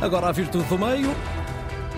[0.00, 1.37] Agora a virtude do meio.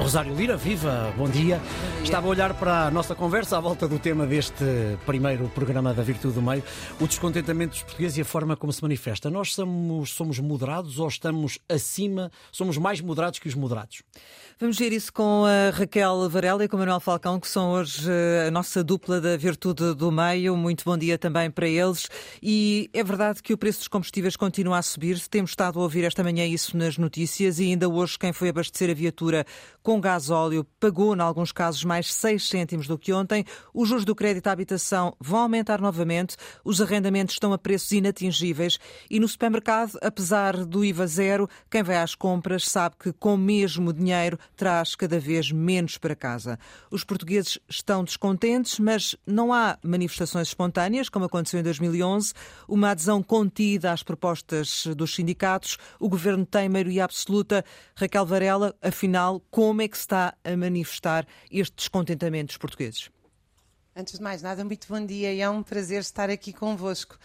[0.00, 1.60] Rosário Lira, viva, bom dia.
[2.02, 4.64] Estava a olhar para a nossa conversa à volta do tema deste
[5.04, 6.64] primeiro programa da Virtude do Meio,
[6.98, 9.28] o descontentamento dos portugueses e a forma como se manifesta.
[9.28, 14.02] Nós somos, somos moderados ou estamos acima, somos mais moderados que os moderados?
[14.58, 18.10] Vamos ver isso com a Raquel Varela e com o Manuel Falcão, que são hoje
[18.10, 20.54] eh, a nossa dupla da Virtude do Meio.
[20.54, 22.08] Muito bom dia também para eles.
[22.42, 25.18] E é verdade que o preço dos combustíveis continua a subir.
[25.28, 28.90] Temos estado a ouvir esta manhã isso nas notícias e ainda hoje quem foi abastecer
[28.90, 29.46] a viatura
[29.82, 33.46] com gás óleo pagou, em alguns casos, mais 6 cêntimos do que ontem.
[33.72, 36.36] Os juros do crédito à habitação vão aumentar novamente.
[36.62, 38.78] Os arrendamentos estão a preços inatingíveis.
[39.10, 43.38] E no supermercado, apesar do IVA zero, quem vai às compras sabe que com o
[43.38, 46.58] mesmo dinheiro traz cada vez menos para casa.
[46.90, 52.34] Os portugueses estão descontentes, mas não há manifestações espontâneas, como aconteceu em 2011,
[52.68, 55.78] uma adesão contida às propostas dos sindicatos.
[55.98, 57.64] O governo tem maioria absoluta.
[57.96, 63.10] Raquel Varela, afinal, como é que se está a manifestar este descontentamento dos portugueses?
[63.94, 67.18] Antes de mais nada, muito bom dia e é um prazer estar aqui convosco.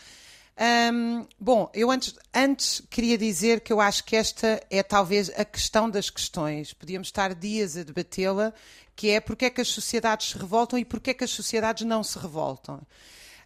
[0.58, 5.44] Um, bom, eu antes, antes queria dizer que eu acho que esta é talvez a
[5.44, 6.74] questão das questões.
[6.74, 8.54] Podíamos estar dias a debatê-la,
[8.96, 11.86] que é porque é que as sociedades se revoltam e porque é que as sociedades
[11.86, 12.82] não se revoltam.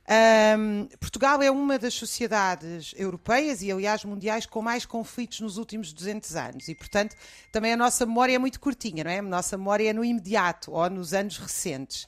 [0.10, 5.94] Um, Portugal é uma das sociedades europeias e, aliás, mundiais com mais conflitos nos últimos
[5.94, 7.16] 200 anos e, portanto,
[7.52, 9.20] também a nossa memória é muito curtinha, não é?
[9.20, 12.06] A nossa memória é no imediato ou nos anos recentes.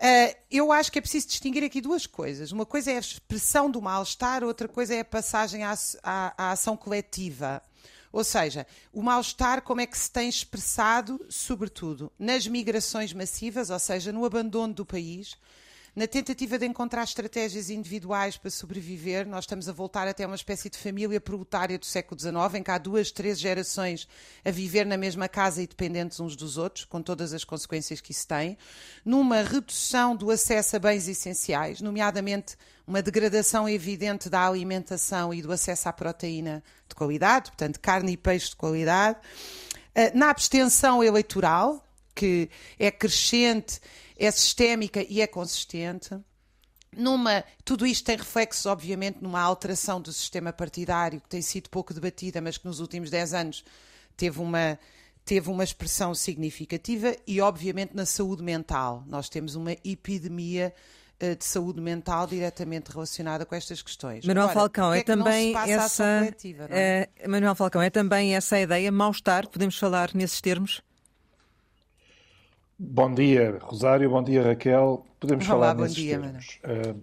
[0.00, 2.50] Uh, eu acho que é preciso distinguir aqui duas coisas.
[2.50, 6.50] Uma coisa é a expressão do mal-estar, outra coisa é a passagem à, à, à
[6.50, 7.62] ação coletiva.
[8.10, 13.78] Ou seja, o mal-estar, como é que se tem expressado, sobretudo nas migrações massivas, ou
[13.78, 15.36] seja, no abandono do país,
[15.98, 20.70] na tentativa de encontrar estratégias individuais para sobreviver, nós estamos a voltar até uma espécie
[20.70, 24.06] de família proletária do século XIX, em que há duas, três gerações
[24.44, 28.12] a viver na mesma casa e dependentes uns dos outros, com todas as consequências que
[28.12, 28.56] isso tem,
[29.04, 32.56] numa redução do acesso a bens essenciais, nomeadamente
[32.86, 38.16] uma degradação evidente da alimentação e do acesso à proteína de qualidade, portanto, carne e
[38.16, 39.18] peixe de qualidade,
[39.96, 42.48] eh, na abstenção eleitoral, que
[42.78, 43.80] é crescente
[44.18, 46.18] é sistémica e é consistente.
[46.96, 51.94] Numa, tudo isto tem reflexos, obviamente, numa alteração do sistema partidário que tem sido pouco
[51.94, 53.64] debatida, mas que nos últimos 10 anos
[54.16, 54.78] teve uma,
[55.24, 59.04] teve uma expressão significativa e, obviamente, na saúde mental.
[59.06, 60.74] Nós temos uma epidemia
[61.22, 64.24] uh, de saúde mental diretamente relacionada com estas questões.
[64.24, 66.20] Manuel Agora, Falcão, é, é também essa.
[66.20, 67.08] Coletiva, é?
[67.16, 70.82] É, Manuel Falcão, é também essa ideia, mal-estar, podemos falar nesses termos?
[72.80, 74.08] Bom dia, Rosário.
[74.08, 75.04] Bom dia, Raquel.
[75.18, 76.60] Podemos Olá, falar bom nesses dia, termos.
[76.62, 77.00] Uh,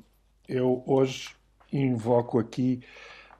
[0.47, 1.35] eu hoje
[1.69, 2.79] invoco aqui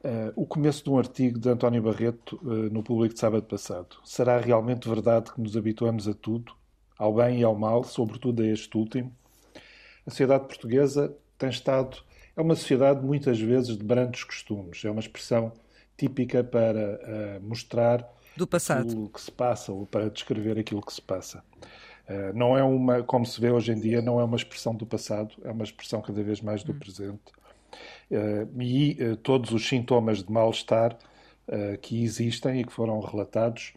[0.04, 3.96] uh, o começo de um artigo de António Barreto uh, no Público de sábado passado.
[4.04, 6.52] Será realmente verdade que nos habituamos a tudo,
[6.98, 9.16] ao bem e ao mal, sobretudo a este último?
[10.06, 12.04] A sociedade portuguesa tem estado...
[12.36, 14.84] É uma sociedade, muitas vezes, de brandos costumes.
[14.84, 15.54] É uma expressão
[15.96, 19.06] típica para mostrar do passado.
[19.06, 21.42] o que se passa ou para descrever aquilo que se passa.
[22.08, 24.86] Eh, não é uma, como se vê hoje em dia, não é uma expressão do
[24.86, 26.80] passado, é uma expressão cada vez mais do hum.
[26.80, 27.34] presente.
[28.12, 30.98] Eh, e eh, todos os sintomas de mal-estar
[31.80, 33.76] que existem e que foram relatados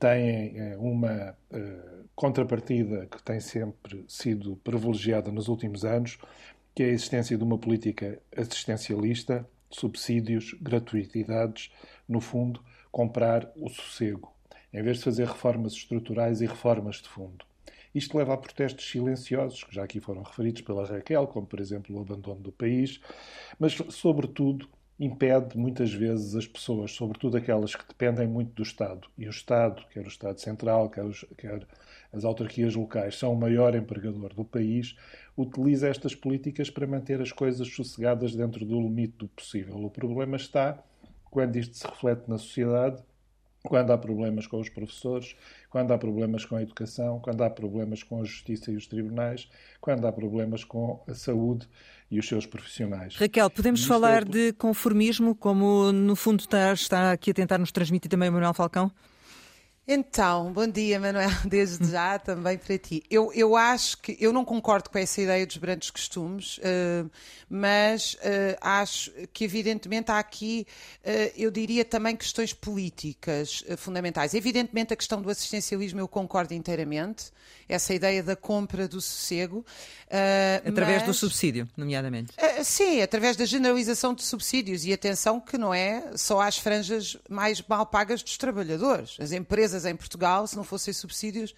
[0.00, 1.36] têm uma
[2.16, 6.18] contrapartida que tem sempre sido privilegiada nos últimos anos,
[6.74, 11.70] que é a existência de uma política assistencialista, subsídios, gratuitidades,
[12.08, 12.60] no fundo,
[12.90, 14.34] comprar o sossego,
[14.72, 17.46] em vez de fazer reformas estruturais e reformas de fundo.
[17.94, 21.96] Isto leva a protestos silenciosos, que já aqui foram referidos pela Raquel, como por exemplo
[21.96, 23.00] o abandono do país,
[23.58, 24.68] mas sobretudo
[24.98, 29.84] impede muitas vezes as pessoas, sobretudo aquelas que dependem muito do Estado, e o Estado,
[29.92, 31.66] quer o Estado Central, quer, os, quer
[32.12, 34.96] as autarquias locais, são o maior empregador do país,
[35.36, 39.76] utiliza estas políticas para manter as coisas sossegadas dentro do limite do possível.
[39.76, 40.82] O problema está
[41.30, 43.00] quando isto se reflete na sociedade
[43.62, 45.36] quando há problemas com os professores,
[45.68, 49.48] quando há problemas com a educação, quando há problemas com a justiça e os tribunais,
[49.80, 51.68] quando há problemas com a saúde
[52.10, 53.16] e os seus profissionais.
[53.16, 54.24] Raquel, podemos falar é...
[54.24, 58.54] de conformismo, como no fundo está, está aqui a tentar nos transmitir também o Manuel
[58.54, 58.90] Falcão?
[59.90, 63.02] Então, bom dia, Manuel, desde já também para ti.
[63.10, 67.10] Eu, eu acho que eu não concordo com essa ideia dos brandos costumes, uh,
[67.48, 70.66] mas uh, acho que, evidentemente, há aqui,
[71.06, 74.34] uh, eu diria também questões políticas fundamentais.
[74.34, 77.32] Evidentemente, a questão do assistencialismo eu concordo inteiramente,
[77.66, 79.64] essa ideia da compra do sossego.
[80.66, 82.32] através mas, do subsídio, nomeadamente.
[82.62, 84.84] sim, através da generalização de subsídios.
[84.84, 89.16] E atenção que não é só às franjas mais mal pagas dos trabalhadores.
[89.18, 91.54] As empresas empresas em Portugal, se não fossem subsídios,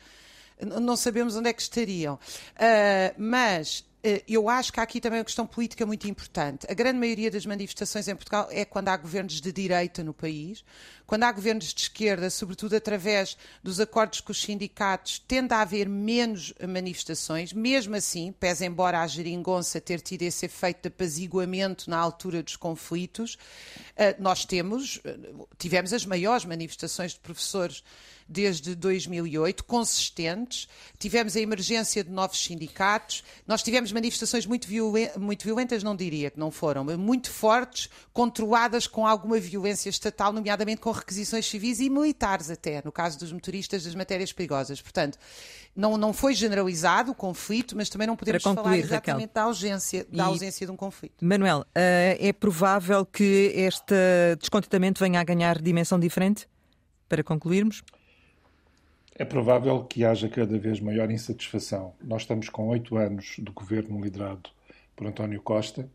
[0.61, 2.15] não sabemos onde é que estariam.
[2.15, 6.67] Uh, mas uh, eu acho que há aqui também uma questão política muito importante.
[6.69, 10.63] A grande maioria das manifestações em Portugal é quando há governos de direita no país.
[11.11, 15.89] Quando há governos de esquerda, sobretudo através dos acordos com os sindicatos, tende a haver
[15.89, 17.53] menos manifestações.
[17.53, 22.55] Mesmo assim, pese embora a geringonça ter tido esse efeito de apaziguamento na altura dos
[22.55, 25.01] conflitos, uh, nós temos,
[25.59, 27.83] tivemos as maiores manifestações de professores
[28.31, 30.69] desde 2008, consistentes.
[31.01, 33.25] Tivemos a emergência de novos sindicatos.
[33.45, 37.91] Nós tivemos manifestações muito, violentas, muito violentas, não diria que não foram, mas muito fortes,
[38.13, 43.33] controladas com alguma violência estatal, nomeadamente com requisições civis e militares até, no caso dos
[43.33, 44.81] motoristas das matérias perigosas.
[44.81, 45.19] Portanto,
[45.75, 49.35] não, não foi generalizado o conflito, mas também não podemos concluir, falar exatamente Raquel.
[49.35, 51.25] da ausência, da ausência de um conflito.
[51.25, 53.95] Manuel, eh, é provável que este
[54.39, 56.49] descontentamento venha a ganhar dimensão diferente?
[57.09, 57.83] Para concluirmos?
[59.15, 61.93] É provável que haja cada vez maior insatisfação.
[62.03, 64.49] Nós estamos com oito anos do governo liderado
[64.97, 65.91] por António Costa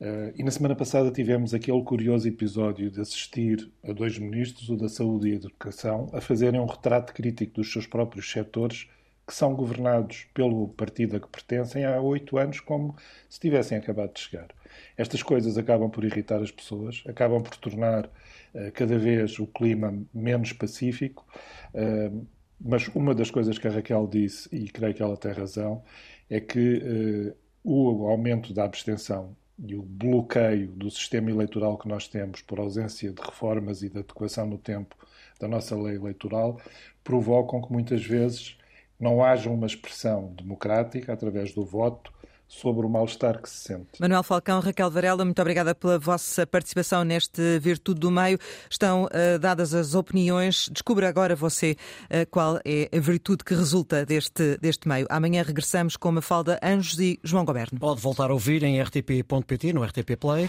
[0.00, 4.76] uh, e na semana passada tivemos aquele curioso episódio de assistir a dois ministros, o
[4.76, 8.88] da Saúde e a Educação, a fazerem um retrato crítico dos seus próprios setores
[9.26, 12.96] que são governados pelo partido a que pertencem há oito anos como
[13.28, 14.48] se tivessem acabado de chegar.
[14.96, 20.02] Estas coisas acabam por irritar as pessoas, acabam por tornar uh, cada vez o clima
[20.12, 21.24] menos pacífico.
[21.72, 22.26] Uh,
[22.60, 25.82] mas uma das coisas que a Raquel disse, e creio que ela tem razão,
[26.28, 29.34] é que o aumento da abstenção
[29.66, 33.98] e o bloqueio do sistema eleitoral que nós temos por ausência de reformas e de
[33.98, 34.96] adequação no tempo
[35.38, 36.60] da nossa lei eleitoral
[37.04, 38.56] provocam que muitas vezes
[38.98, 42.12] não haja uma expressão democrática através do voto
[42.50, 44.00] sobre o mal-estar que se sente.
[44.00, 48.38] Manuel Falcão, Raquel Varela, muito obrigada pela vossa participação neste Virtude do Meio.
[48.68, 50.68] Estão uh, dadas as opiniões.
[50.70, 51.76] Descubra agora você
[52.06, 55.06] uh, qual é a virtude que resulta deste, deste meio.
[55.08, 57.78] Amanhã regressamos com Mafalda Anjos e João Goberno.
[57.78, 60.48] Pode voltar a ouvir em rtp.pt, no RTP Play.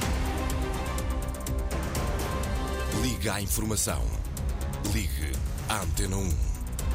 [3.03, 4.01] Liga à informação.
[4.91, 5.31] Ligue
[5.69, 6.50] à Antena 1.